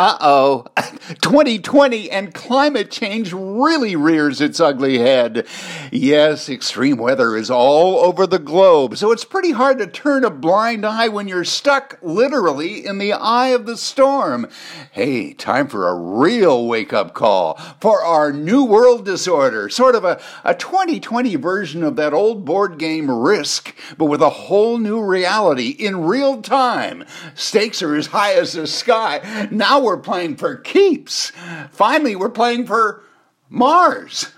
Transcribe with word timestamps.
Uh 0.00 0.16
oh. 0.20 0.64
2020 1.22 2.08
and 2.12 2.32
climate 2.32 2.88
change 2.88 3.32
really 3.32 3.96
rears 3.96 4.40
its 4.40 4.60
ugly 4.60 4.98
head. 4.98 5.44
Yes, 5.90 6.48
extreme 6.48 6.98
weather 6.98 7.36
is 7.36 7.50
all 7.50 7.98
over 7.98 8.24
the 8.24 8.38
globe, 8.38 8.96
so 8.96 9.10
it's 9.10 9.24
pretty 9.24 9.50
hard 9.50 9.78
to 9.78 9.88
turn 9.88 10.22
a 10.22 10.30
blind 10.30 10.86
eye 10.86 11.08
when 11.08 11.26
you're 11.26 11.44
stuck 11.44 11.98
literally 12.00 12.86
in 12.86 12.98
the 12.98 13.12
eye 13.12 13.48
of 13.48 13.66
the 13.66 13.76
storm. 13.76 14.46
Hey, 14.92 15.32
time 15.32 15.66
for 15.66 15.88
a 15.88 15.94
real 15.96 16.68
wake 16.68 16.92
up 16.92 17.12
call 17.12 17.54
for 17.80 18.00
our 18.00 18.32
New 18.32 18.62
World 18.62 19.04
Disorder, 19.04 19.68
sort 19.68 19.96
of 19.96 20.04
a, 20.04 20.20
a 20.44 20.54
2020 20.54 21.34
version 21.34 21.82
of 21.82 21.96
that 21.96 22.14
old 22.14 22.44
board 22.44 22.78
game 22.78 23.10
Risk, 23.10 23.74
but 23.96 24.04
with 24.04 24.22
a 24.22 24.30
whole 24.30 24.78
new 24.78 25.02
reality 25.02 25.70
in 25.70 26.04
real 26.04 26.40
time. 26.40 27.04
Stakes 27.34 27.82
are 27.82 27.96
as 27.96 28.06
high 28.06 28.34
as 28.34 28.52
the 28.52 28.68
sky. 28.68 29.48
Now 29.50 29.87
we're 29.88 29.96
playing 29.96 30.36
for 30.36 30.56
keeps. 30.56 31.32
Finally, 31.72 32.14
we're 32.14 32.28
playing 32.28 32.66
for 32.66 33.02
Mars. 33.48 34.30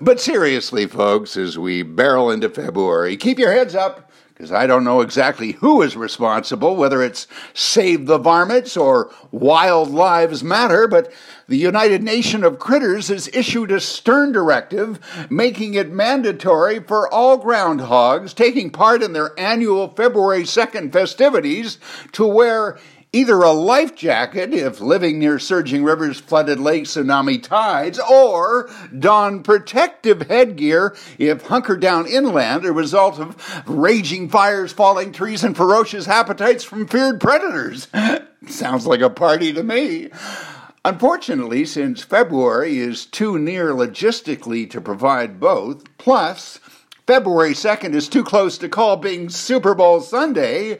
But 0.00 0.20
seriously, 0.20 0.86
folks, 0.86 1.36
as 1.36 1.58
we 1.58 1.82
barrel 1.82 2.30
into 2.30 2.48
February, 2.48 3.16
keep 3.16 3.38
your 3.38 3.52
heads 3.52 3.74
up 3.74 4.10
because 4.34 4.50
I 4.50 4.66
don't 4.66 4.82
know 4.82 5.00
exactly 5.00 5.52
who 5.52 5.80
is 5.82 5.96
responsible, 5.96 6.74
whether 6.74 7.02
it's 7.02 7.28
Save 7.52 8.06
the 8.06 8.18
Varmints 8.18 8.76
or 8.76 9.12
Wild 9.30 9.90
Lives 9.90 10.42
Matter, 10.42 10.88
but 10.88 11.12
the 11.46 11.56
United 11.56 12.02
Nation 12.02 12.42
of 12.42 12.58
Critters 12.58 13.08
has 13.08 13.28
issued 13.28 13.70
a 13.70 13.80
stern 13.80 14.32
directive 14.32 14.98
making 15.30 15.74
it 15.74 15.92
mandatory 15.92 16.80
for 16.80 17.08
all 17.12 17.38
groundhogs 17.38 18.34
taking 18.34 18.70
part 18.70 19.02
in 19.02 19.12
their 19.12 19.38
annual 19.38 19.88
February 19.88 20.42
2nd 20.42 20.92
festivities 20.92 21.78
to 22.12 22.26
wear 22.26 22.76
either 23.14 23.42
a 23.42 23.52
life 23.52 23.94
jacket 23.94 24.52
if 24.52 24.80
living 24.80 25.20
near 25.20 25.38
surging 25.38 25.84
rivers, 25.84 26.18
flooded 26.18 26.58
lakes, 26.58 26.90
tsunami 26.90 27.40
tides, 27.40 28.00
or 28.10 28.68
don 28.98 29.42
protective 29.42 30.22
headgear 30.22 30.96
if 31.16 31.42
hunkered 31.42 31.80
down 31.80 32.06
inland, 32.06 32.64
a 32.64 32.72
result 32.72 33.20
of 33.20 33.62
raging 33.68 34.28
fires, 34.28 34.72
falling 34.72 35.12
trees, 35.12 35.44
and 35.44 35.56
ferocious 35.56 36.08
appetites 36.08 36.64
from 36.64 36.88
feared 36.88 37.20
predators. 37.20 37.86
Sounds 38.48 38.84
like 38.86 39.00
a 39.00 39.08
party 39.08 39.52
to 39.52 39.62
me. 39.62 40.10
Unfortunately, 40.84 41.64
since 41.64 42.02
February 42.02 42.78
is 42.78 43.06
too 43.06 43.38
near 43.38 43.70
logistically 43.70 44.68
to 44.68 44.80
provide 44.80 45.38
both, 45.38 45.84
plus 45.98 46.58
February 47.06 47.52
2nd 47.52 47.94
is 47.94 48.08
too 48.08 48.24
close 48.24 48.56
to 48.56 48.66
call 48.66 48.96
being 48.96 49.28
Super 49.28 49.74
Bowl 49.74 50.00
Sunday, 50.00 50.78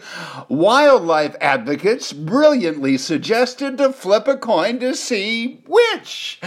wildlife 0.49 1.37
advocates 1.39 2.15
brilliantly 2.15 2.97
suggested 2.97 3.77
to 3.77 3.93
flip 3.93 4.27
a 4.27 4.39
coin 4.39 4.79
to 4.79 4.95
see 4.95 5.63
which. 5.67 6.41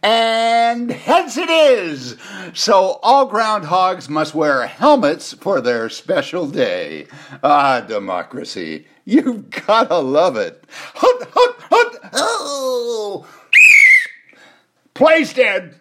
And 0.00 0.92
heads 0.92 1.36
it 1.36 1.50
is! 1.50 2.16
So 2.54 3.00
all 3.02 3.28
groundhogs 3.28 4.08
must 4.08 4.32
wear 4.32 4.64
helmets 4.68 5.32
for 5.32 5.60
their 5.60 5.88
special 5.88 6.46
day. 6.46 7.08
Ah, 7.42 7.80
democracy. 7.80 8.86
You've 9.04 9.50
gotta 9.50 9.98
love 9.98 10.36
it. 10.36 10.64
Hut, 10.94 11.28
hut, 11.34 11.56
hut! 11.68 12.10
Oh! 12.12 13.26
Play's 14.94 15.34
dead! 15.34 15.80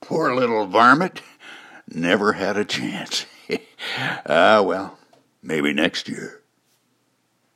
Poor 0.00 0.32
little 0.32 0.66
varmint 0.66 1.20
never 1.88 2.32
had 2.32 2.56
a 2.56 2.64
chance. 2.64 3.26
ah, 4.26 4.62
well, 4.62 4.98
maybe 5.42 5.72
next 5.72 6.08
year. 6.08 6.42